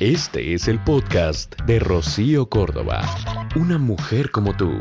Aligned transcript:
Este 0.00 0.52
es 0.52 0.68
el 0.68 0.78
podcast 0.84 1.58
de 1.62 1.78
Rocío 1.78 2.50
Córdoba. 2.50 3.00
Una 3.56 3.78
mujer 3.78 4.30
como 4.30 4.54
tú. 4.54 4.78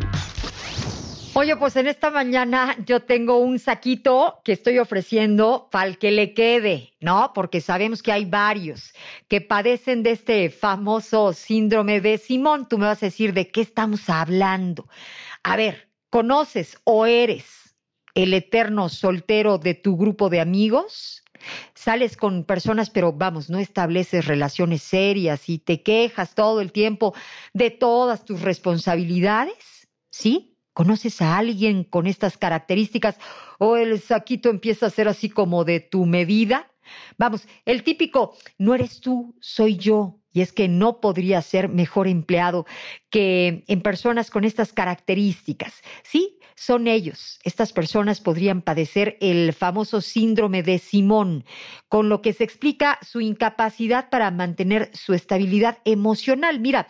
Oye, 1.36 1.56
pues 1.56 1.78
en 1.78 1.88
esta 1.88 2.12
mañana 2.12 2.76
yo 2.86 3.00
tengo 3.00 3.38
un 3.38 3.58
saquito 3.58 4.42
que 4.44 4.52
estoy 4.52 4.78
ofreciendo 4.78 5.70
para 5.72 5.88
el 5.88 5.98
que 6.00 6.12
le 6.12 6.34
quede, 6.34 6.92
¿no? 7.00 7.32
Porque 7.34 7.62
sabemos 7.62 8.04
que 8.04 8.12
hay 8.12 8.26
varios 8.26 8.92
que 9.30 9.40
padecen 9.40 10.04
de 10.04 10.12
este 10.12 10.50
famoso 10.50 11.32
síndrome 11.32 12.02
de 12.02 12.18
Simón. 12.18 12.68
Tú 12.68 12.78
me 12.78 12.88
vas 12.88 13.02
a 13.02 13.06
decir 13.06 13.34
de 13.34 13.48
qué 13.48 13.62
estamos 13.62 14.10
hablando. 14.10 14.90
A 15.44 15.56
ver, 15.56 15.88
¿conoces 16.10 16.78
o 16.84 17.06
eres 17.06 17.74
el 18.16 18.34
eterno 18.34 18.90
soltero 18.90 19.60
de 19.60 19.76
tu 19.76 19.96
grupo 19.96 20.30
de 20.30 20.42
amigos? 20.42 21.24
Sales 21.74 22.18
con 22.18 22.44
personas, 22.44 22.90
pero 22.90 23.14
vamos, 23.14 23.50
no 23.50 23.60
estableces 23.60 24.26
relaciones 24.26 24.82
serias 24.82 25.50
y 25.50 25.60
te 25.60 25.82
quejas 25.84 26.36
todo 26.36 26.62
el 26.62 26.72
tiempo 26.72 27.14
de 27.54 27.72
todas 27.72 28.26
tus 28.26 28.42
responsabilidades, 28.42 29.88
¿sí? 30.10 30.58
¿Conoces 30.74 31.22
a 31.22 31.38
alguien 31.38 31.86
con 31.86 32.06
estas 32.06 32.38
características 32.38 33.18
o 33.60 33.78
el 33.78 34.02
saquito 34.02 34.50
empieza 34.50 34.88
a 34.88 34.90
ser 34.90 35.08
así 35.08 35.30
como 35.30 35.64
de 35.64 35.80
tu 35.80 36.06
medida? 36.06 36.72
Vamos, 37.18 37.48
el 37.66 37.84
típico, 37.84 38.36
no 38.58 38.76
eres 38.76 39.00
tú, 39.00 39.36
soy 39.40 39.78
yo. 39.78 40.20
Y 40.36 40.42
es 40.42 40.52
que 40.52 40.68
no 40.68 41.00
podría 41.00 41.42
ser 41.42 41.70
mejor 41.70 42.10
empleado 42.10 42.66
que 43.10 43.64
en 43.68 43.82
personas 43.82 44.30
con 44.30 44.44
estas 44.44 44.74
características. 44.74 45.82
Sí, 46.04 46.38
son 46.56 46.88
ellos. 46.88 47.40
Estas 47.46 47.72
personas 47.72 48.20
podrían 48.20 48.62
padecer 48.62 49.18
el 49.22 49.54
famoso 49.54 50.02
síndrome 50.02 50.62
de 50.62 50.78
Simón, 50.80 51.46
con 51.88 52.10
lo 52.10 52.22
que 52.22 52.34
se 52.34 52.44
explica 52.44 53.00
su 53.02 53.22
incapacidad 53.22 54.10
para 54.10 54.30
mantener 54.30 54.92
su 54.94 55.14
estabilidad 55.14 55.78
emocional. 55.86 56.60
Mira, 56.60 56.88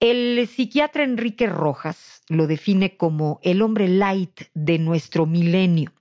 el 0.00 0.48
psiquiatra 0.48 1.04
Enrique 1.04 1.46
Rojas 1.46 2.22
lo 2.28 2.48
define 2.48 2.96
como 2.96 3.38
el 3.44 3.62
hombre 3.62 3.86
light 3.86 4.40
de 4.54 4.80
nuestro 4.80 5.26
milenio. 5.26 5.92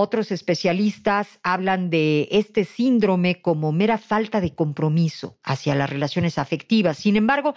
Otros 0.00 0.30
especialistas 0.30 1.40
hablan 1.42 1.90
de 1.90 2.28
este 2.30 2.64
síndrome 2.64 3.42
como 3.42 3.72
mera 3.72 3.98
falta 3.98 4.40
de 4.40 4.54
compromiso 4.54 5.40
hacia 5.42 5.74
las 5.74 5.90
relaciones 5.90 6.38
afectivas. 6.38 6.98
Sin 6.98 7.16
embargo, 7.16 7.56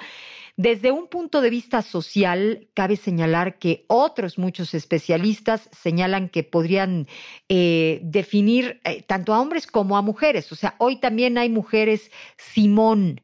desde 0.58 0.92
un 0.92 1.08
punto 1.08 1.42
de 1.42 1.52
vista 1.52 1.84
social, 1.84 2.68
cabe 2.74 2.96
señalar 2.96 3.60
que 3.60 3.86
otros 3.88 4.40
muchos 4.40 4.74
especialistas 4.74 5.70
señalan 5.72 6.30
que 6.30 6.42
podrían 6.42 7.06
eh, 7.48 8.00
definir 8.02 8.82
eh, 8.86 9.04
tanto 9.04 9.36
a 9.36 9.40
hombres 9.40 9.68
como 9.68 9.96
a 9.96 10.02
mujeres. 10.02 10.52
O 10.52 10.56
sea, 10.56 10.74
hoy 10.80 10.96
también 11.00 11.38
hay 11.38 11.50
mujeres 11.50 12.10
Simón. 12.38 13.22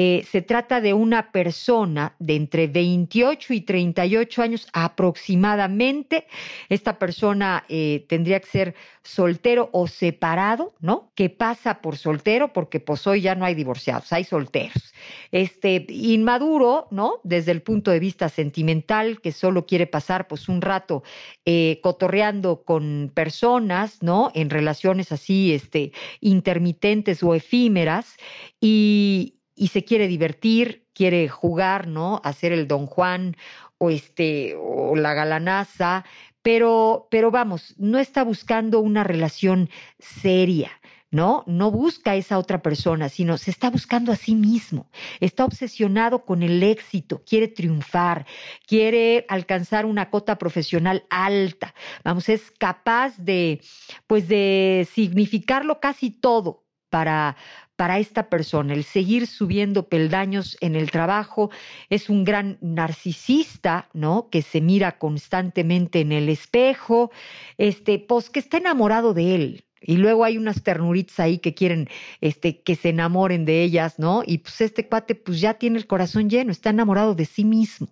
Eh, 0.00 0.24
se 0.30 0.42
trata 0.42 0.80
de 0.80 0.94
una 0.94 1.32
persona 1.32 2.14
de 2.20 2.36
entre 2.36 2.68
28 2.68 3.52
y 3.52 3.62
38 3.62 4.42
años 4.42 4.68
aproximadamente. 4.72 6.28
Esta 6.68 7.00
persona 7.00 7.64
eh, 7.68 8.06
tendría 8.08 8.38
que 8.38 8.46
ser 8.46 8.74
soltero 9.02 9.70
o 9.72 9.88
separado, 9.88 10.72
¿no? 10.78 11.10
Que 11.16 11.30
pasa 11.30 11.80
por 11.80 11.96
soltero 11.96 12.52
porque 12.52 12.78
pues 12.78 13.08
hoy 13.08 13.22
ya 13.22 13.34
no 13.34 13.44
hay 13.44 13.56
divorciados, 13.56 14.12
hay 14.12 14.22
solteros. 14.22 14.94
Este, 15.32 15.84
inmaduro, 15.88 16.86
¿no? 16.92 17.14
Desde 17.24 17.50
el 17.50 17.62
punto 17.62 17.90
de 17.90 17.98
vista 17.98 18.28
sentimental, 18.28 19.20
que 19.20 19.32
solo 19.32 19.66
quiere 19.66 19.88
pasar 19.88 20.28
pues 20.28 20.48
un 20.48 20.60
rato 20.60 21.02
eh, 21.44 21.80
cotorreando 21.82 22.62
con 22.62 23.10
personas, 23.12 24.00
¿no? 24.00 24.30
En 24.34 24.48
relaciones 24.48 25.10
así, 25.10 25.52
este, 25.52 25.90
intermitentes 26.20 27.20
o 27.24 27.34
efímeras 27.34 28.14
y, 28.60 29.37
y 29.58 29.68
se 29.68 29.84
quiere 29.84 30.08
divertir, 30.08 30.86
quiere 30.94 31.28
jugar, 31.28 31.88
¿no? 31.88 32.20
Hacer 32.24 32.52
el 32.52 32.68
Don 32.68 32.86
Juan 32.86 33.36
o 33.78 33.90
este 33.90 34.54
o 34.56 34.96
la 34.96 35.14
galanaza, 35.14 36.04
pero 36.42 37.08
pero 37.10 37.30
vamos, 37.30 37.74
no 37.78 37.98
está 37.98 38.24
buscando 38.24 38.80
una 38.80 39.04
relación 39.04 39.70
seria. 39.98 40.70
¿no? 41.10 41.42
No 41.46 41.70
busca 41.70 42.12
a 42.12 42.16
esa 42.16 42.38
otra 42.38 42.60
persona, 42.62 43.08
sino 43.08 43.38
se 43.38 43.50
está 43.50 43.70
buscando 43.70 44.12
a 44.12 44.16
sí 44.16 44.34
mismo. 44.34 44.90
Está 45.20 45.44
obsesionado 45.44 46.24
con 46.24 46.42
el 46.42 46.62
éxito, 46.62 47.22
quiere 47.24 47.48
triunfar, 47.48 48.26
quiere 48.66 49.24
alcanzar 49.28 49.86
una 49.86 50.10
cota 50.10 50.36
profesional 50.36 51.06
alta. 51.08 51.74
Vamos, 52.04 52.28
es 52.28 52.50
capaz 52.50 53.16
de, 53.16 53.62
pues, 54.06 54.28
de 54.28 54.86
significarlo 54.92 55.80
casi 55.80 56.10
todo 56.10 56.66
para, 56.90 57.36
para 57.78 58.00
esta 58.00 58.28
persona. 58.28 58.74
El 58.74 58.82
seguir 58.82 59.28
subiendo 59.28 59.88
peldaños 59.88 60.58
en 60.60 60.74
el 60.74 60.90
trabajo 60.90 61.50
es 61.90 62.10
un 62.10 62.24
gran 62.24 62.58
narcisista, 62.60 63.88
¿no? 63.92 64.30
Que 64.30 64.42
se 64.42 64.60
mira 64.60 64.98
constantemente 64.98 66.00
en 66.00 66.10
el 66.10 66.28
espejo, 66.28 67.12
este, 67.56 68.00
pues 68.00 68.30
que 68.30 68.40
está 68.40 68.56
enamorado 68.56 69.14
de 69.14 69.36
él, 69.36 69.64
y 69.80 69.96
luego 69.96 70.24
hay 70.24 70.38
unas 70.38 70.62
ternuritas 70.62 71.20
ahí 71.20 71.38
que 71.38 71.54
quieren 71.54 71.88
este, 72.20 72.60
que 72.60 72.74
se 72.74 72.90
enamoren 72.90 73.44
de 73.44 73.62
ellas, 73.62 73.98
¿no? 73.98 74.22
Y 74.26 74.38
pues 74.38 74.60
este 74.60 74.86
cuate 74.86 75.14
pues 75.14 75.40
ya 75.40 75.54
tiene 75.54 75.78
el 75.78 75.86
corazón 75.86 76.28
lleno, 76.28 76.50
está 76.50 76.70
enamorado 76.70 77.14
de 77.14 77.24
sí 77.24 77.44
mismo. 77.44 77.88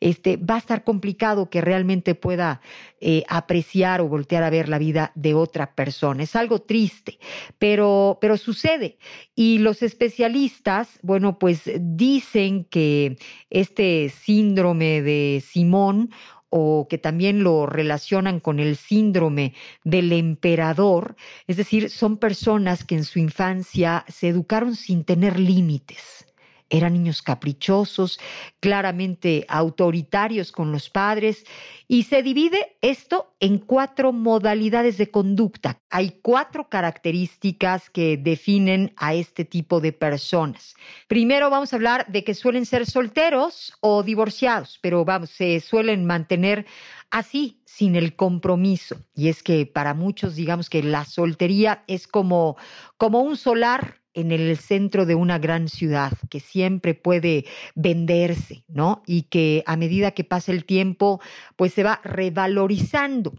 Este, 0.00 0.36
va 0.36 0.56
a 0.56 0.58
estar 0.58 0.84
complicado 0.84 1.50
que 1.50 1.60
realmente 1.60 2.14
pueda 2.14 2.60
eh, 3.00 3.24
apreciar 3.28 4.00
o 4.00 4.08
voltear 4.08 4.42
a 4.42 4.50
ver 4.50 4.68
la 4.68 4.78
vida 4.78 5.12
de 5.14 5.34
otra 5.34 5.74
persona. 5.74 6.22
Es 6.22 6.36
algo 6.36 6.60
triste, 6.60 7.18
pero, 7.58 8.18
pero 8.20 8.36
sucede. 8.36 8.98
Y 9.34 9.58
los 9.58 9.82
especialistas, 9.82 10.98
bueno, 11.02 11.38
pues 11.38 11.62
dicen 11.80 12.64
que 12.64 13.16
este 13.50 14.08
síndrome 14.10 15.02
de 15.02 15.42
Simón 15.46 16.10
o 16.50 16.86
que 16.88 16.98
también 16.98 17.42
lo 17.42 17.66
relacionan 17.66 18.40
con 18.40 18.60
el 18.60 18.76
síndrome 18.76 19.54
del 19.84 20.12
emperador, 20.12 21.16
es 21.46 21.56
decir, 21.56 21.90
son 21.90 22.18
personas 22.18 22.84
que 22.84 22.96
en 22.96 23.04
su 23.04 23.18
infancia 23.18 24.04
se 24.08 24.28
educaron 24.28 24.74
sin 24.74 25.04
tener 25.04 25.38
límites 25.38 26.26
eran 26.70 26.92
niños 26.92 27.20
caprichosos, 27.20 28.20
claramente 28.60 29.44
autoritarios 29.48 30.52
con 30.52 30.72
los 30.72 30.88
padres, 30.88 31.44
y 31.88 32.04
se 32.04 32.22
divide 32.22 32.76
esto 32.80 33.34
en 33.40 33.58
cuatro 33.58 34.12
modalidades 34.12 34.96
de 34.96 35.10
conducta. 35.10 35.79
Hay 35.90 36.18
cuatro 36.22 36.68
características 36.68 37.90
que 37.90 38.16
definen 38.16 38.92
a 38.96 39.14
este 39.14 39.44
tipo 39.44 39.80
de 39.80 39.92
personas. 39.92 40.74
Primero 41.08 41.50
vamos 41.50 41.72
a 41.72 41.76
hablar 41.76 42.06
de 42.06 42.22
que 42.24 42.34
suelen 42.34 42.64
ser 42.64 42.86
solteros 42.86 43.72
o 43.80 44.02
divorciados, 44.02 44.78
pero 44.80 45.04
vamos, 45.04 45.30
se 45.30 45.58
suelen 45.60 46.04
mantener 46.04 46.66
así, 47.10 47.60
sin 47.64 47.96
el 47.96 48.14
compromiso. 48.14 48.96
Y 49.14 49.28
es 49.28 49.42
que 49.42 49.66
para 49.66 49.94
muchos, 49.94 50.36
digamos 50.36 50.70
que 50.70 50.82
la 50.82 51.04
soltería 51.04 51.82
es 51.86 52.06
como, 52.06 52.56
como 52.96 53.20
un 53.20 53.36
solar 53.36 54.00
en 54.14 54.32
el 54.32 54.56
centro 54.58 55.06
de 55.06 55.14
una 55.14 55.38
gran 55.38 55.68
ciudad 55.68 56.12
que 56.28 56.40
siempre 56.40 56.94
puede 56.94 57.44
venderse, 57.74 58.64
¿no? 58.68 59.02
Y 59.06 59.22
que 59.22 59.62
a 59.66 59.76
medida 59.76 60.12
que 60.12 60.24
pasa 60.24 60.52
el 60.52 60.64
tiempo, 60.64 61.20
pues 61.56 61.74
se 61.74 61.82
va 61.82 62.00
revalorizando. 62.04 63.34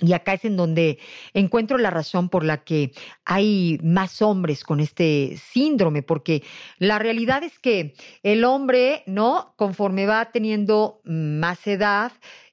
Y 0.00 0.12
acá 0.12 0.34
es 0.34 0.44
en 0.44 0.56
donde 0.56 0.98
encuentro 1.34 1.78
la 1.78 1.90
razón 1.90 2.28
por 2.28 2.44
la 2.44 2.64
que 2.64 2.92
hay 3.24 3.78
más 3.82 4.22
hombres 4.22 4.64
con 4.64 4.80
este 4.80 5.38
síndrome, 5.52 6.02
porque 6.02 6.42
la 6.78 6.98
realidad 6.98 7.42
es 7.42 7.58
que 7.58 7.94
el 8.22 8.44
hombre, 8.44 9.02
¿no? 9.06 9.54
Conforme 9.56 10.06
va 10.06 10.30
teniendo 10.32 11.00
más 11.04 11.66
edad, 11.66 12.12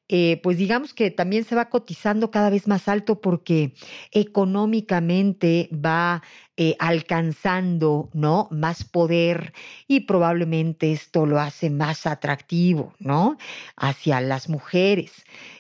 eh, 0.10 0.40
pues 0.42 0.58
digamos 0.58 0.94
que 0.94 1.12
también 1.12 1.44
se 1.44 1.56
va 1.56 1.70
cotizando 1.70 2.32
cada 2.32 2.50
vez 2.50 2.66
más 2.68 2.88
alto 2.88 3.20
porque 3.20 3.74
económicamente 4.12 5.70
va 5.74 6.24
eh, 6.56 6.78
alcanzando, 6.80 8.10
¿no? 8.14 8.48
Más 8.50 8.86
poder 8.86 9.54
y 9.86 10.02
probablemente 10.02 10.94
esto 10.94 11.26
lo 11.26 11.40
hace 11.42 11.70
más 11.70 12.06
atractivo, 12.06 12.94
¿no? 13.00 13.38
Hacia 13.76 14.22
las 14.22 14.48
mujeres. 14.48 15.12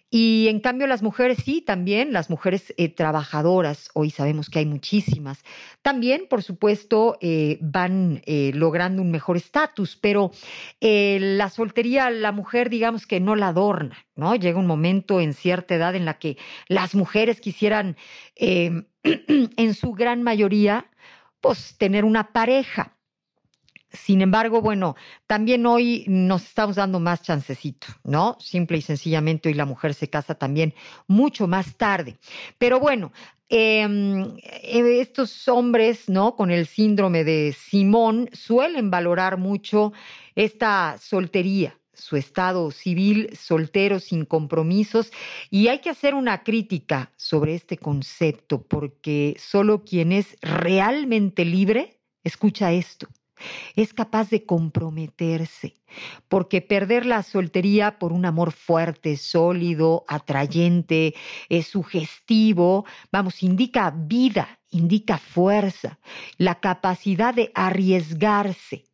Y 0.10 0.48
en 0.48 0.62
cambio 0.62 0.88
las 0.88 1.04
mujeres 1.04 1.40
sí, 1.44 1.62
también 1.62 2.14
las 2.14 2.30
mujeres 2.30 2.74
eh, 2.78 2.88
trabajadoras, 2.88 3.90
hoy 3.94 4.10
sabemos 4.10 4.50
que 4.50 4.60
hay 4.60 4.66
muchísimas, 4.66 5.44
también 5.82 6.28
por 6.30 6.44
supuesto 6.44 7.18
eh, 7.20 7.58
van 7.62 8.22
eh, 8.26 8.52
logrando 8.54 9.02
un 9.02 9.12
mejor 9.12 9.36
estatus, 9.36 9.98
pero 9.98 10.32
la 10.80 11.50
soltería, 11.50 12.10
la 12.10 12.32
mujer 12.32 12.70
digamos 12.70 13.06
que 13.06 13.20
no 13.20 13.36
la 13.36 13.50
adorna, 13.50 13.98
¿no? 14.16 14.36
Llega 14.36 14.60
un 14.60 14.68
momento 14.68 15.20
en 15.20 15.34
cierta 15.34 15.76
edad 15.76 15.94
en 15.96 16.06
la 16.06 16.18
que 16.20 16.38
las 16.70 16.96
mujeres 16.96 17.42
quisieran 17.42 17.98
en 18.38 19.74
su 19.74 19.92
gran 19.92 20.24
mayoría 20.24 20.90
pues 21.42 21.78
tener 21.78 22.06
una 22.06 22.32
pareja 22.32 22.97
Sin 23.92 24.22
embargo, 24.22 24.62
bueno, 24.62 24.96
también 25.28 25.66
hoy 25.66 26.04
nos 26.08 26.44
estamos 26.44 26.76
dando 26.76 27.00
más 27.00 27.22
chancecito, 27.22 27.88
¿no? 28.04 28.36
Simple 28.40 28.80
y 28.80 28.82
sencillamente 28.82 29.48
hoy 29.48 29.56
la 29.56 29.66
mujer 29.66 29.94
se 29.94 30.10
casa 30.10 30.36
también 30.36 30.74
mucho 31.08 31.48
más 31.48 31.76
tarde. 31.78 32.18
Pero 32.58 32.82
bueno, 32.82 33.14
em, 33.48 34.36
eh, 34.44 35.00
estos 35.00 35.48
hombres, 35.48 36.10
¿no? 36.10 36.36
Con 36.36 36.52
el 36.52 36.68
síndrome 36.68 37.24
de 37.24 37.56
Simón 37.58 38.30
suelen 38.34 38.92
valorar 38.92 39.38
mucho 39.38 39.94
esta 40.36 40.98
soltería, 41.00 41.80
su 41.94 42.18
estado 42.18 42.72
civil, 42.72 43.30
soltero, 43.38 44.02
sin 44.02 44.26
compromisos, 44.26 45.12
y 45.50 45.70
hay 45.70 45.80
que 45.80 45.92
hacer 45.92 46.14
una 46.14 46.44
crítica 46.44 47.14
sobre 47.16 47.56
este 47.56 47.78
concepto, 47.78 48.62
porque 48.64 49.38
solo 49.40 49.86
quien 49.86 50.12
es 50.12 50.36
realmente 50.42 51.46
libre 51.46 52.02
escucha 52.24 52.74
esto 52.74 53.08
es 53.76 53.94
capaz 53.94 54.30
de 54.30 54.46
comprometerse, 54.46 55.76
porque 56.28 56.62
perder 56.62 57.06
la 57.06 57.24
soltería 57.24 58.00
por 58.00 58.14
un 58.14 58.26
amor 58.26 58.52
fuerte, 58.52 59.18
sólido, 59.18 60.06
atrayente, 60.08 61.16
es 61.50 61.68
sugestivo, 61.68 62.86
vamos, 63.12 63.44
indica 63.44 63.94
vida, 63.96 64.60
indica 64.70 65.18
fuerza, 65.18 66.00
la 66.38 66.60
capacidad 66.60 67.34
de 67.34 67.52
arriesgarse. 67.56 68.86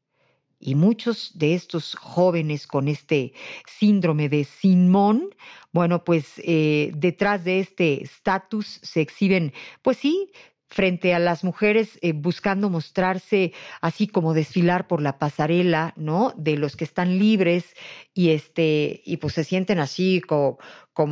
Y 0.66 0.76
muchos 0.76 1.38
de 1.38 1.56
estos 1.56 1.94
jóvenes 1.96 2.68
con 2.68 2.88
este 2.88 3.34
síndrome 3.68 4.30
de 4.30 4.46
Simón, 4.46 5.36
bueno, 5.74 6.06
pues 6.06 6.36
eh, 6.38 6.94
detrás 6.96 7.44
de 7.44 7.60
este 7.60 8.02
estatus 8.02 8.80
se 8.82 9.02
exhiben, 9.02 9.52
pues 9.82 9.98
sí, 9.98 10.32
frente 10.74 11.14
a 11.14 11.20
las 11.20 11.44
mujeres 11.44 12.00
eh, 12.02 12.14
buscando 12.14 12.68
mostrarse 12.68 13.54
así 13.80 14.08
como 14.08 14.34
desfilar 14.34 14.88
por 14.88 15.02
la 15.02 15.20
pasarela, 15.20 15.94
¿no? 15.96 16.34
De 16.36 16.58
los 16.58 16.76
que 16.76 16.84
están 16.84 17.20
libres 17.20 17.76
y 18.14 18.30
este 18.30 19.04
y 19.06 19.18
pues 19.18 19.36
se 19.36 19.44
sienten 19.44 19.80
así 19.80 20.20
como, 20.20 20.58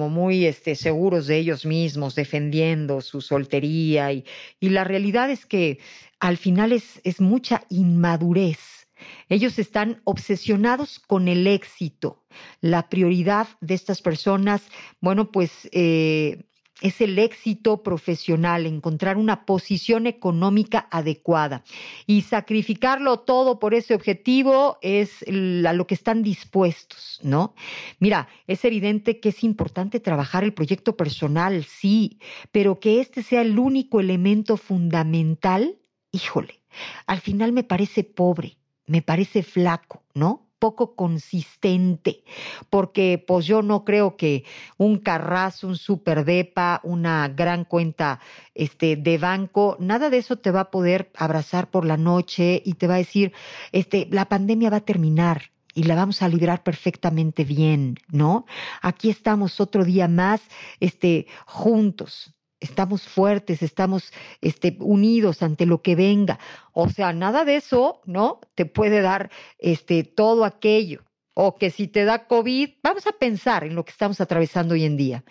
muy 0.09 0.45
este, 0.45 0.75
seguros 0.75 1.27
de 1.27 1.37
ellos 1.37 1.65
mismos, 1.65 2.15
defendiendo 2.15 3.01
su 3.01 3.21
soltería 3.21 4.11
y, 4.11 4.25
la 4.61 4.83
realidad 4.83 5.29
es 5.29 5.45
que 5.45 5.79
al 6.19 6.37
final 6.37 6.71
es, 6.71 6.99
es 7.03 7.21
mucha 7.21 7.63
inmadurez. 7.69 8.87
Ellos 9.29 9.59
están 9.59 10.01
obsesionados 10.05 10.99
con 10.99 11.27
el 11.27 11.45
éxito. 11.47 12.23
La 12.61 12.89
prioridad 12.89 13.47
de 13.59 13.73
estas 13.73 14.01
personas, 14.01 14.61
bueno, 15.01 15.31
pues 15.31 15.69
eh, 15.71 16.45
es 16.81 16.99
el 16.99 17.17
éxito 17.19 17.83
profesional, 17.83 18.65
encontrar 18.65 19.17
una 19.17 19.45
posición 19.45 20.07
económica 20.07 20.87
adecuada 20.91 21.63
y 22.05 22.23
sacrificarlo 22.23 23.19
todo 23.19 23.59
por 23.59 23.73
ese 23.73 23.93
objetivo 23.93 24.77
es 24.81 25.23
a 25.23 25.73
lo 25.73 25.87
que 25.87 25.93
están 25.93 26.23
dispuestos, 26.23 27.19
¿no? 27.23 27.53
Mira, 27.99 28.27
es 28.47 28.65
evidente 28.65 29.19
que 29.19 29.29
es 29.29 29.43
importante 29.43 29.99
trabajar 29.99 30.43
el 30.43 30.53
proyecto 30.53 30.97
personal, 30.97 31.63
sí, 31.63 32.19
pero 32.51 32.79
que 32.79 32.99
este 32.99 33.23
sea 33.23 33.41
el 33.41 33.57
único 33.59 33.99
elemento 33.99 34.57
fundamental, 34.57 35.77
híjole, 36.11 36.61
al 37.05 37.21
final 37.21 37.51
me 37.51 37.63
parece 37.63 38.03
pobre, 38.03 38.57
me 38.87 39.01
parece 39.01 39.43
flaco, 39.43 40.03
¿no? 40.13 40.50
Poco 40.61 40.95
consistente, 40.95 42.23
porque 42.69 43.21
pues 43.27 43.47
yo 43.47 43.63
no 43.63 43.83
creo 43.83 44.15
que 44.15 44.45
un 44.77 44.99
carrazo, 44.99 45.67
un 45.67 45.75
superdepa, 45.75 46.79
una 46.83 47.27
gran 47.29 47.65
cuenta 47.65 48.19
este, 48.53 48.95
de 48.95 49.17
banco, 49.17 49.75
nada 49.79 50.11
de 50.11 50.19
eso 50.19 50.37
te 50.37 50.51
va 50.51 50.61
a 50.61 50.71
poder 50.71 51.11
abrazar 51.17 51.71
por 51.71 51.83
la 51.83 51.97
noche 51.97 52.61
y 52.63 52.75
te 52.75 52.85
va 52.85 52.93
a 52.93 52.99
decir, 52.99 53.33
este, 53.71 54.07
la 54.11 54.29
pandemia 54.29 54.69
va 54.69 54.77
a 54.77 54.85
terminar, 54.85 55.51
y 55.73 55.83
la 55.83 55.95
vamos 55.95 56.21
a 56.21 56.27
librar 56.27 56.63
perfectamente 56.63 57.45
bien, 57.45 57.95
¿no? 58.09 58.45
Aquí 58.81 59.09
estamos 59.09 59.61
otro 59.61 59.85
día 59.85 60.09
más, 60.09 60.41
este, 60.81 61.27
juntos, 61.45 62.35
estamos 62.61 63.01
fuertes, 63.01 63.61
estamos 63.61 64.13
este, 64.39 64.77
unidos 64.79 65.41
ante 65.41 65.65
lo 65.65 65.81
que 65.81 65.95
venga. 65.95 66.39
O 66.71 66.87
sea, 66.87 67.11
nada 67.11 67.43
de 67.43 67.57
eso, 67.57 68.01
¿no? 68.05 68.39
Te 68.55 68.65
puede 68.65 69.01
dar 69.01 69.29
este, 69.57 70.05
todo 70.05 70.45
aquello. 70.45 71.03
O 71.33 71.55
que 71.55 71.71
si 71.71 71.87
te 71.87 72.05
da 72.05 72.27
COVID, 72.27 72.69
vamos 72.83 73.07
a 73.07 73.13
pensar 73.13 73.63
en 73.65 73.75
lo 73.75 73.83
que 73.83 73.91
estamos 73.91 74.21
atravesando 74.21 74.75
hoy 74.75 74.85
en 74.85 74.95
día. 74.95 75.25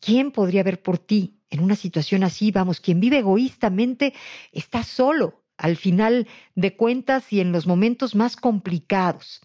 ¿Quién 0.00 0.32
podría 0.32 0.64
ver 0.64 0.82
por 0.82 0.98
ti 0.98 1.38
en 1.50 1.60
una 1.60 1.76
situación 1.76 2.24
así? 2.24 2.50
Vamos, 2.50 2.80
quien 2.80 3.00
vive 3.00 3.18
egoístamente 3.18 4.14
está 4.50 4.82
solo 4.82 5.44
al 5.58 5.76
final 5.76 6.26
de 6.56 6.76
cuentas 6.76 7.32
y 7.32 7.40
en 7.40 7.52
los 7.52 7.66
momentos 7.66 8.14
más 8.14 8.36
complicados. 8.36 9.40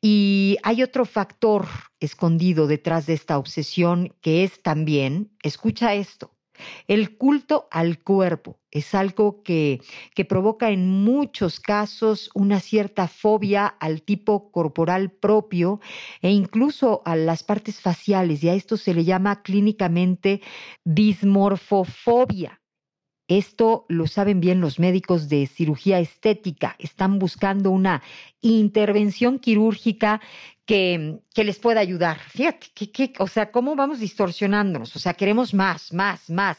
Y 0.00 0.56
hay 0.62 0.82
otro 0.82 1.04
factor 1.04 1.66
escondido 2.00 2.66
detrás 2.66 3.06
de 3.06 3.12
esta 3.12 3.38
obsesión 3.38 4.14
que 4.20 4.42
es 4.42 4.62
también, 4.62 5.30
escucha 5.42 5.94
esto, 5.94 6.34
el 6.88 7.16
culto 7.16 7.68
al 7.70 7.98
cuerpo 8.02 8.58
es 8.70 8.94
algo 8.94 9.42
que, 9.42 9.80
que, 10.14 10.24
provoca 10.24 10.70
en 10.70 10.88
muchos 10.88 11.58
casos 11.60 12.30
una 12.34 12.60
cierta 12.60 13.08
fobia 13.08 13.66
al 13.66 14.02
tipo 14.02 14.50
corporal 14.52 15.10
propio 15.10 15.80
e 16.22 16.30
incluso 16.30 17.02
a 17.04 17.16
las 17.16 17.42
partes 17.42 17.80
faciales 17.80 18.44
y 18.44 18.48
a 18.48 18.54
esto 18.54 18.76
se 18.76 18.94
le 18.94 19.04
llama 19.04 19.42
clínicamente 19.42 20.40
dismorfofobia. 20.84 22.60
Esto 23.30 23.86
lo 23.88 24.08
saben 24.08 24.40
bien 24.40 24.60
los 24.60 24.80
médicos 24.80 25.28
de 25.28 25.46
cirugía 25.46 26.00
estética. 26.00 26.74
Están 26.80 27.20
buscando 27.20 27.70
una 27.70 28.02
intervención 28.40 29.38
quirúrgica 29.38 30.20
que, 30.70 31.44
les 31.44 31.58
pueda 31.58 31.80
ayudar. 31.80 32.20
Fíjate, 32.20 32.68
que, 32.72 33.12
o 33.18 33.26
sea, 33.26 33.50
¿cómo 33.50 33.74
vamos 33.74 33.98
distorsionándonos? 33.98 34.94
O 34.94 35.00
sea, 35.00 35.14
queremos 35.14 35.52
más, 35.52 35.92
más, 35.92 36.30
más, 36.30 36.58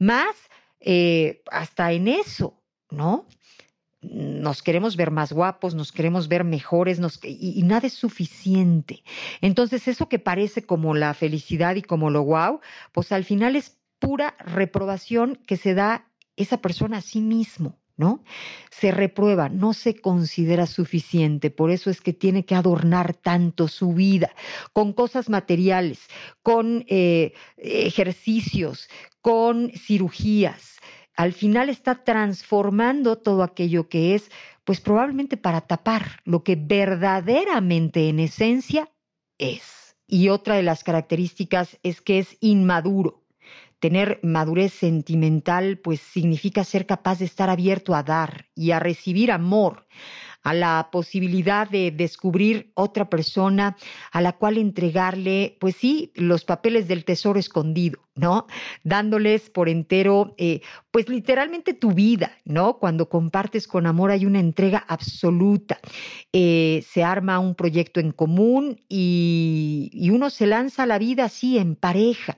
más 0.00 0.34
eh, 0.80 1.42
hasta 1.50 1.92
en 1.92 2.08
eso, 2.08 2.60
¿no? 2.90 3.26
nos 4.04 4.64
queremos 4.64 4.96
ver 4.96 5.12
más 5.12 5.32
guapos, 5.32 5.76
nos 5.76 5.92
queremos 5.92 6.26
ver 6.26 6.42
mejores, 6.42 7.00
y, 7.22 7.60
y, 7.60 7.62
nada 7.62 7.86
es 7.86 7.92
suficiente. 7.92 9.04
Entonces, 9.40 9.86
eso 9.86 10.08
que 10.08 10.18
parece 10.18 10.64
como 10.64 10.92
la 10.92 11.14
felicidad 11.14 11.76
y 11.76 11.82
como 11.82 12.10
lo 12.10 12.24
wow, 12.24 12.58
pues 12.90 13.12
al 13.12 13.22
final 13.22 13.54
es 13.54 13.78
pura 14.00 14.34
reprobación 14.40 15.36
que 15.46 15.56
se 15.56 15.74
da 15.74 16.10
esa 16.34 16.56
persona 16.60 16.96
a 16.96 17.00
sí 17.00 17.20
mismo, 17.20 17.78
¿no? 17.96 18.24
Se 18.70 18.90
reprueba, 18.90 19.48
no 19.48 19.72
se 19.72 20.00
considera 20.00 20.66
suficiente, 20.66 21.50
por 21.50 21.70
eso 21.70 21.90
es 21.90 22.00
que 22.00 22.12
tiene 22.12 22.44
que 22.44 22.54
adornar 22.54 23.14
tanto 23.14 23.68
su 23.68 23.92
vida 23.92 24.30
con 24.72 24.92
cosas 24.92 25.28
materiales, 25.28 26.00
con 26.42 26.84
eh, 26.88 27.32
ejercicios, 27.56 28.88
con 29.20 29.70
cirugías. 29.70 30.78
Al 31.16 31.32
final 31.32 31.68
está 31.68 32.04
transformando 32.04 33.18
todo 33.18 33.42
aquello 33.42 33.88
que 33.88 34.14
es, 34.14 34.30
pues 34.64 34.80
probablemente 34.80 35.36
para 35.36 35.60
tapar 35.60 36.20
lo 36.24 36.42
que 36.42 36.56
verdaderamente 36.56 38.08
en 38.08 38.20
esencia 38.20 38.90
es. 39.38 39.96
Y 40.06 40.28
otra 40.28 40.56
de 40.56 40.62
las 40.62 40.84
características 40.84 41.78
es 41.82 42.00
que 42.00 42.18
es 42.18 42.36
inmaduro 42.40 43.21
Tener 43.82 44.20
madurez 44.22 44.72
sentimental 44.72 45.76
pues 45.78 45.98
significa 45.98 46.62
ser 46.62 46.86
capaz 46.86 47.18
de 47.18 47.24
estar 47.24 47.50
abierto 47.50 47.96
a 47.96 48.04
dar 48.04 48.46
y 48.54 48.70
a 48.70 48.78
recibir 48.78 49.32
amor, 49.32 49.88
a 50.44 50.54
la 50.54 50.88
posibilidad 50.92 51.68
de 51.68 51.90
descubrir 51.90 52.70
otra 52.74 53.10
persona 53.10 53.76
a 54.12 54.20
la 54.20 54.34
cual 54.34 54.58
entregarle, 54.58 55.56
pues 55.58 55.74
sí, 55.74 56.12
los 56.14 56.44
papeles 56.44 56.86
del 56.86 57.04
tesoro 57.04 57.40
escondido, 57.40 57.98
¿no? 58.14 58.46
Dándoles 58.84 59.48
por 59.48 59.68
entero, 59.68 60.34
eh, 60.36 60.60
pues 60.90 61.08
literalmente 61.08 61.72
tu 61.72 61.92
vida, 61.92 62.32
¿no? 62.44 62.78
Cuando 62.78 63.08
compartes 63.08 63.66
con 63.66 63.86
amor 63.86 64.10
hay 64.10 64.26
una 64.26 64.38
entrega 64.38 64.84
absoluta. 64.86 65.78
Eh, 66.32 66.84
se 66.86 67.02
arma 67.02 67.38
un 67.38 67.54
proyecto 67.54 68.00
en 68.00 68.12
común 68.12 68.80
y, 68.88 70.10
uno 70.12 70.28
se 70.28 70.46
lanza 70.46 70.82
a 70.82 70.86
la 70.86 70.98
vida 70.98 71.24
así, 71.24 71.56
en 71.56 71.74
pareja. 71.74 72.36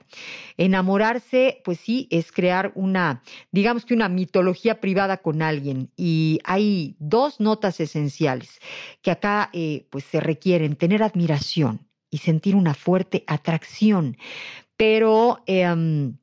Enamorarse, 0.55 1.61
pues 1.65 1.77
sí, 1.79 2.07
es 2.09 2.31
crear 2.31 2.71
una, 2.75 3.21
digamos 3.51 3.83
que 3.83 3.93
una 3.93 4.07
mitología 4.07 4.79
privada 4.79 5.17
con 5.17 5.41
alguien. 5.41 5.91
Y 5.97 6.39
hay 6.45 6.95
dos 6.99 7.41
notas 7.41 7.81
esenciales 7.81 8.61
que 9.01 9.11
acá 9.11 9.49
eh, 9.51 9.87
pues 9.89 10.05
se 10.05 10.21
requieren, 10.21 10.77
tener 10.77 11.03
admiración 11.03 11.85
y 12.09 12.19
sentir 12.19 12.55
una 12.55 12.73
fuerte 12.73 13.25
atracción, 13.27 14.15
pero 14.77 15.43
em, 15.45 16.17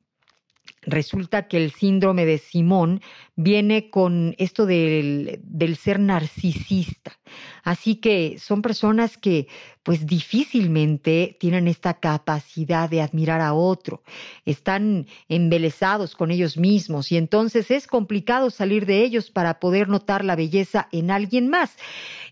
resulta 0.85 1.47
que 1.47 1.57
el 1.57 1.71
síndrome 1.71 2.25
de 2.25 2.37
Simón 2.37 3.01
viene 3.35 3.89
con 3.89 4.35
esto 4.37 4.65
del, 4.65 5.39
del, 5.43 5.75
ser 5.75 5.99
narcisista. 5.99 7.19
Así 7.63 7.95
que 7.95 8.37
son 8.37 8.61
personas 8.61 9.17
que 9.17 9.47
pues 9.81 10.05
difícilmente 10.05 11.35
tienen 11.39 11.67
esta 11.67 11.95
capacidad 11.95 12.89
de 12.89 13.01
admirar 13.01 13.41
a 13.41 13.53
otro, 13.53 14.03
están 14.45 15.07
embelesados 15.27 16.15
con 16.15 16.31
ellos 16.31 16.57
mismos 16.57 17.11
y 17.11 17.17
entonces 17.17 17.69
es 17.71 17.87
complicado 17.87 18.49
salir 18.49 18.85
de 18.85 19.03
ellos 19.03 19.29
para 19.29 19.59
poder 19.59 19.89
notar 19.89 20.23
la 20.23 20.35
belleza 20.35 20.87
en 20.91 21.11
alguien 21.11 21.49
más. 21.49 21.75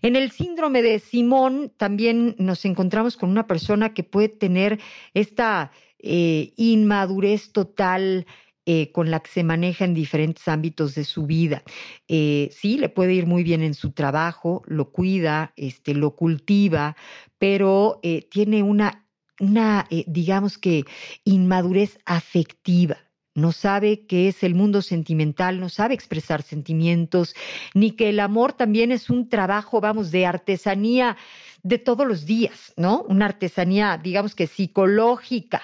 En 0.02 0.16
el 0.16 0.30
síndrome 0.30 0.82
de 0.82 0.98
Simón 0.98 1.72
también 1.76 2.36
nos 2.38 2.64
encontramos 2.64 3.16
con 3.16 3.30
una 3.30 3.46
persona 3.46 3.92
que 3.92 4.02
puede 4.02 4.28
tener 4.28 4.80
esta 5.14 5.72
eh, 6.02 6.52
inmadurez 6.56 7.52
total, 7.52 8.26
eh, 8.64 8.92
con 8.92 9.10
la 9.10 9.20
que 9.20 9.30
se 9.30 9.44
maneja 9.44 9.84
en 9.84 9.94
diferentes 9.94 10.46
ámbitos 10.46 10.94
de 10.94 11.04
su 11.04 11.26
vida. 11.26 11.62
Eh, 12.06 12.48
sí, 12.52 12.78
le 12.78 12.88
puede 12.88 13.14
ir 13.14 13.26
muy 13.26 13.42
bien 13.42 13.62
en 13.62 13.74
su 13.74 13.92
trabajo, 13.92 14.62
lo 14.66 14.92
cuida, 14.92 15.52
este, 15.56 15.94
lo 15.94 16.14
cultiva, 16.14 16.96
pero 17.38 18.00
tiene 18.30 18.62
una, 18.62 19.08
una 19.40 19.88
digamos 20.06 20.58
que, 20.58 20.84
inmadurez 21.24 21.98
afectiva 22.04 22.98
no 23.34 23.52
sabe 23.52 24.06
qué 24.06 24.28
es 24.28 24.42
el 24.42 24.54
mundo 24.54 24.82
sentimental, 24.82 25.58
no 25.58 25.68
sabe 25.68 25.94
expresar 25.94 26.42
sentimientos, 26.42 27.34
ni 27.74 27.92
que 27.92 28.10
el 28.10 28.20
amor 28.20 28.52
también 28.52 28.92
es 28.92 29.08
un 29.08 29.28
trabajo, 29.28 29.80
vamos, 29.80 30.10
de 30.10 30.26
artesanía 30.26 31.16
de 31.62 31.78
todos 31.78 32.06
los 32.06 32.26
días, 32.26 32.72
¿no? 32.76 33.02
Una 33.08 33.26
artesanía, 33.26 33.98
digamos 34.02 34.34
que 34.34 34.46
psicológica, 34.46 35.62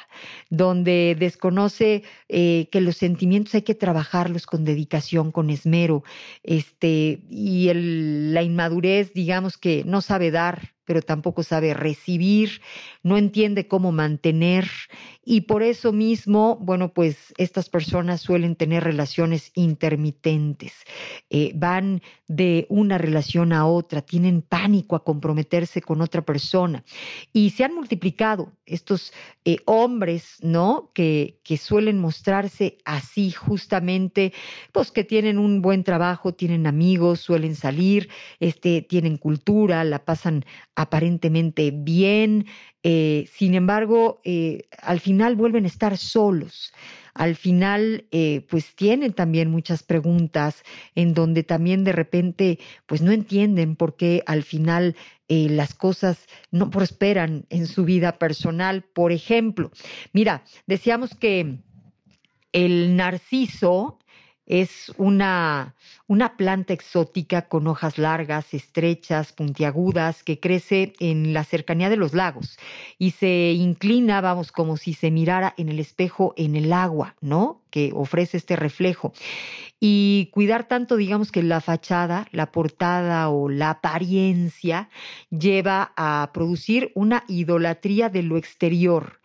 donde 0.48 1.16
desconoce 1.18 2.04
eh, 2.28 2.68
que 2.70 2.80
los 2.80 2.96
sentimientos 2.96 3.54
hay 3.54 3.62
que 3.62 3.74
trabajarlos 3.74 4.46
con 4.46 4.64
dedicación, 4.64 5.32
con 5.32 5.50
esmero, 5.50 6.04
este, 6.42 7.20
y 7.28 7.70
la 7.74 8.42
inmadurez, 8.42 9.12
digamos 9.12 9.58
que 9.58 9.82
no 9.84 10.00
sabe 10.00 10.30
dar, 10.30 10.74
pero 10.88 11.02
tampoco 11.02 11.42
sabe 11.42 11.74
recibir, 11.74 12.62
no 13.02 13.18
entiende 13.18 13.68
cómo 13.68 13.92
mantener 13.92 14.70
y 15.22 15.42
por 15.42 15.62
eso 15.62 15.92
mismo, 15.92 16.56
bueno, 16.62 16.94
pues 16.94 17.34
estas 17.36 17.68
personas 17.68 18.22
suelen 18.22 18.56
tener 18.56 18.84
relaciones 18.84 19.50
intermitentes, 19.54 20.72
eh, 21.28 21.52
van 21.54 22.00
de 22.26 22.64
una 22.70 22.96
relación 22.96 23.52
a 23.52 23.66
otra, 23.66 24.00
tienen 24.00 24.40
pánico 24.40 24.96
a 24.96 25.04
comprometerse 25.04 25.82
con 25.88 26.02
otra 26.02 26.20
persona 26.20 26.84
y 27.32 27.48
se 27.48 27.64
han 27.64 27.74
multiplicado 27.74 28.52
estos 28.66 29.14
eh, 29.46 29.56
hombres, 29.64 30.36
¿no? 30.42 30.90
Que, 30.92 31.40
que 31.42 31.56
suelen 31.56 31.98
mostrarse 31.98 32.76
así 32.84 33.30
justamente, 33.30 34.34
pues 34.70 34.90
que 34.90 35.02
tienen 35.02 35.38
un 35.38 35.62
buen 35.62 35.84
trabajo, 35.84 36.34
tienen 36.34 36.66
amigos, 36.66 37.20
suelen 37.20 37.54
salir, 37.54 38.10
este, 38.38 38.82
tienen 38.82 39.16
cultura, 39.16 39.82
la 39.84 40.04
pasan 40.04 40.44
aparentemente 40.74 41.70
bien, 41.72 42.44
eh, 42.82 43.26
sin 43.32 43.54
embargo, 43.54 44.20
eh, 44.24 44.68
al 44.82 45.00
final 45.00 45.36
vuelven 45.36 45.64
a 45.64 45.68
estar 45.68 45.96
solos. 45.96 46.72
Al 47.18 47.36
final, 47.36 48.06
eh, 48.10 48.46
pues 48.48 48.74
tienen 48.74 49.12
también 49.12 49.50
muchas 49.50 49.82
preguntas 49.82 50.62
en 50.94 51.12
donde 51.12 51.42
también 51.42 51.84
de 51.84 51.92
repente, 51.92 52.58
pues 52.86 53.02
no 53.02 53.12
entienden 53.12 53.76
por 53.76 53.96
qué 53.96 54.22
al 54.26 54.42
final 54.42 54.96
las 55.28 55.74
cosas 55.74 56.24
no 56.50 56.70
prosperan 56.70 57.44
en 57.50 57.66
su 57.66 57.84
vida 57.84 58.18
personal. 58.18 58.82
Por 58.82 59.12
ejemplo, 59.12 59.70
mira, 60.14 60.42
decíamos 60.66 61.14
que 61.14 61.58
el 62.52 62.96
narciso 62.96 63.98
es 64.48 64.90
una, 64.96 65.74
una 66.06 66.36
planta 66.36 66.72
exótica 66.72 67.42
con 67.48 67.66
hojas 67.66 67.98
largas, 67.98 68.54
estrechas, 68.54 69.32
puntiagudas, 69.32 70.24
que 70.24 70.40
crece 70.40 70.94
en 71.00 71.34
la 71.34 71.44
cercanía 71.44 71.90
de 71.90 71.98
los 71.98 72.14
lagos 72.14 72.58
y 72.98 73.10
se 73.12 73.52
inclina, 73.52 74.22
vamos, 74.22 74.50
como 74.50 74.78
si 74.78 74.94
se 74.94 75.10
mirara 75.10 75.54
en 75.58 75.68
el 75.68 75.78
espejo 75.78 76.32
en 76.36 76.56
el 76.56 76.72
agua, 76.72 77.14
¿no? 77.20 77.60
Que 77.70 77.92
ofrece 77.94 78.38
este 78.38 78.56
reflejo. 78.56 79.12
Y 79.80 80.30
cuidar 80.32 80.66
tanto, 80.66 80.96
digamos 80.96 81.30
que 81.30 81.42
la 81.42 81.60
fachada, 81.60 82.26
la 82.32 82.50
portada 82.50 83.28
o 83.28 83.48
la 83.48 83.70
apariencia 83.70 84.90
lleva 85.30 85.92
a 85.96 86.30
producir 86.34 86.90
una 86.94 87.24
idolatría 87.28 88.08
de 88.08 88.22
lo 88.22 88.36
exterior 88.36 89.20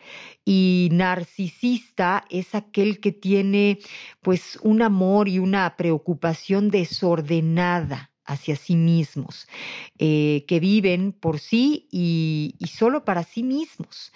y 0.46 0.90
narcisista 0.92 2.26
es 2.30 2.54
aquel 2.54 3.00
que 3.00 3.12
tiene 3.12 3.80
pues 4.22 4.60
un 4.62 4.82
amor 4.82 5.28
y 5.30 5.40
una 5.40 5.76
preocupación 5.76 6.70
desordenada 6.70 8.12
hacia 8.26 8.56
sí 8.56 8.76
mismos, 8.76 9.48
eh, 9.98 10.46
que 10.48 10.60
viven 10.60 11.12
por 11.12 11.40
sí 11.40 11.88
y, 11.92 12.56
y 12.58 12.68
solo 12.68 13.04
para 13.04 13.24
sí 13.24 13.44
mismos. 13.44 14.14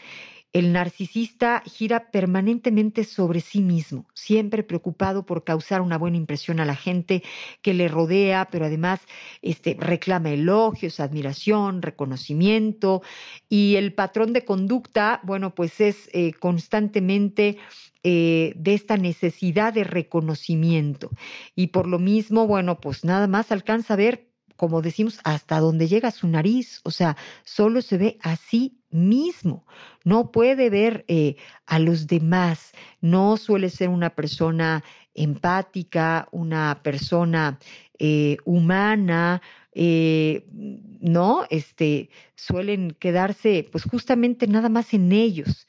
El 0.57 0.73
narcisista 0.73 1.61
gira 1.67 2.09
permanentemente 2.09 3.03
sobre 3.03 3.41
sí 3.41 3.61
mismo, 3.61 4.07
siempre 4.15 4.63
preocupado 4.63 5.23
por 5.23 5.43
causar 5.43 5.81
una 5.81 5.99
buena 5.99 6.17
impresión 6.17 6.59
a 6.59 6.65
la 6.65 6.75
gente 6.75 7.21
que 7.61 7.75
le 7.75 7.87
rodea, 7.87 8.47
pero 8.49 8.65
además 8.65 8.99
este, 9.43 9.77
reclama 9.79 10.31
elogios, 10.31 10.99
admiración, 10.99 11.83
reconocimiento 11.83 13.03
y 13.47 13.75
el 13.75 13.93
patrón 13.93 14.33
de 14.33 14.45
conducta, 14.45 15.21
bueno, 15.21 15.53
pues 15.53 15.79
es 15.79 16.09
eh, 16.11 16.33
constantemente 16.33 17.59
eh, 18.01 18.53
de 18.55 18.73
esta 18.73 18.97
necesidad 18.97 19.73
de 19.73 19.83
reconocimiento. 19.83 21.11
Y 21.53 21.67
por 21.67 21.87
lo 21.87 21.99
mismo, 21.99 22.47
bueno, 22.47 22.81
pues 22.81 23.05
nada 23.05 23.27
más 23.27 23.51
alcanza 23.51 23.93
a 23.93 23.97
ver 23.97 24.27
como 24.55 24.81
decimos, 24.81 25.19
hasta 25.23 25.59
donde 25.59 25.87
llega 25.87 26.09
su 26.09 26.27
nariz, 26.27 26.81
o 26.83 26.89
sea, 26.89 27.15
solo 27.45 27.83
se 27.83 27.99
ve 27.99 28.17
a 28.21 28.35
sí 28.37 28.76
mismo, 28.89 29.65
no 30.03 30.31
puede 30.31 30.69
ver 30.69 31.05
eh, 31.07 31.35
a 31.65 31.79
los 31.79 32.07
demás, 32.07 32.73
no 33.01 33.37
suele 33.37 33.69
ser 33.69 33.89
una 33.89 34.09
persona 34.11 34.83
empática, 35.13 36.27
una 36.31 36.81
persona 36.83 37.59
eh, 37.99 38.37
humana, 38.45 39.41
eh, 39.73 40.45
no, 40.51 41.45
este, 41.49 42.09
suelen 42.35 42.95
quedarse 42.99 43.67
pues 43.71 43.83
justamente 43.83 44.47
nada 44.47 44.69
más 44.69 44.93
en 44.93 45.11
ellos 45.11 45.67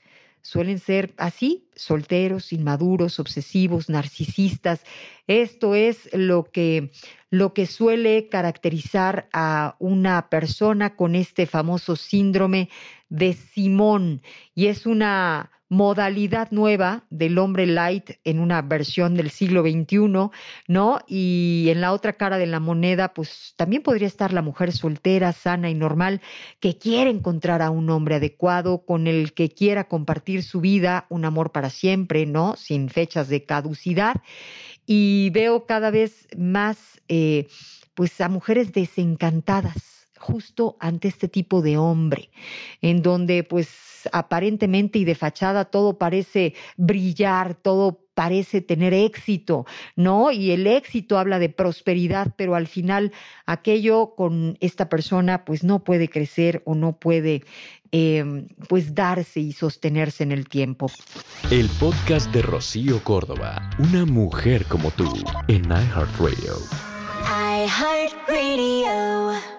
suelen 0.48 0.78
ser 0.78 1.12
así, 1.18 1.68
solteros, 1.76 2.54
inmaduros, 2.54 3.20
obsesivos, 3.20 3.90
narcisistas. 3.90 4.82
Esto 5.26 5.74
es 5.74 6.08
lo 6.14 6.44
que, 6.44 6.90
lo 7.28 7.52
que 7.52 7.66
suele 7.66 8.30
caracterizar 8.30 9.28
a 9.34 9.76
una 9.78 10.30
persona 10.30 10.96
con 10.96 11.16
este 11.16 11.44
famoso 11.44 11.96
síndrome 11.96 12.70
de 13.10 13.34
Simón 13.34 14.22
y 14.54 14.68
es 14.68 14.86
una 14.86 15.50
modalidad 15.68 16.50
nueva 16.50 17.04
del 17.10 17.38
hombre 17.38 17.66
light 17.66 18.12
en 18.24 18.40
una 18.40 18.62
versión 18.62 19.14
del 19.14 19.30
siglo 19.30 19.62
XXI, 19.62 20.30
¿no? 20.66 21.00
Y 21.06 21.66
en 21.68 21.80
la 21.80 21.92
otra 21.92 22.14
cara 22.14 22.38
de 22.38 22.46
la 22.46 22.60
moneda, 22.60 23.12
pues 23.12 23.54
también 23.56 23.82
podría 23.82 24.08
estar 24.08 24.32
la 24.32 24.42
mujer 24.42 24.72
soltera, 24.72 25.32
sana 25.32 25.68
y 25.68 25.74
normal, 25.74 26.20
que 26.60 26.78
quiere 26.78 27.10
encontrar 27.10 27.60
a 27.60 27.70
un 27.70 27.90
hombre 27.90 28.16
adecuado, 28.16 28.84
con 28.84 29.06
el 29.06 29.34
que 29.34 29.50
quiera 29.50 29.84
compartir 29.84 30.42
su 30.42 30.60
vida, 30.60 31.06
un 31.10 31.24
amor 31.24 31.52
para 31.52 31.70
siempre, 31.70 32.24
¿no? 32.24 32.56
Sin 32.56 32.88
fechas 32.88 33.28
de 33.28 33.44
caducidad. 33.44 34.16
Y 34.86 35.30
veo 35.30 35.66
cada 35.66 35.90
vez 35.90 36.28
más, 36.36 36.78
eh, 37.08 37.46
pues, 37.94 38.20
a 38.20 38.28
mujeres 38.28 38.72
desencantadas 38.72 39.97
justo 40.18 40.76
ante 40.80 41.08
este 41.08 41.28
tipo 41.28 41.62
de 41.62 41.78
hombre, 41.78 42.30
en 42.80 43.02
donde 43.02 43.44
pues 43.44 43.68
aparentemente 44.12 44.98
y 44.98 45.04
de 45.04 45.14
fachada 45.14 45.64
todo 45.66 45.98
parece 45.98 46.54
brillar, 46.76 47.54
todo 47.54 48.00
parece 48.14 48.60
tener 48.60 48.94
éxito, 48.94 49.64
¿no? 49.94 50.32
Y 50.32 50.50
el 50.50 50.66
éxito 50.66 51.18
habla 51.18 51.38
de 51.38 51.50
prosperidad, 51.50 52.34
pero 52.36 52.56
al 52.56 52.66
final 52.66 53.12
aquello 53.46 54.14
con 54.16 54.58
esta 54.60 54.88
persona 54.88 55.44
pues 55.44 55.62
no 55.62 55.84
puede 55.84 56.08
crecer 56.08 56.62
o 56.64 56.74
no 56.74 56.98
puede 56.98 57.44
eh, 57.92 58.44
pues 58.68 58.94
darse 58.94 59.38
y 59.40 59.52
sostenerse 59.52 60.24
en 60.24 60.32
el 60.32 60.48
tiempo. 60.48 60.90
El 61.50 61.68
podcast 61.80 62.32
de 62.32 62.42
Rocío 62.42 63.02
Córdoba, 63.04 63.70
una 63.78 64.04
mujer 64.04 64.64
como 64.66 64.90
tú, 64.90 65.08
en 65.46 65.64
iHeartRadio. 65.66 66.56
iHeartRadio. 67.64 69.57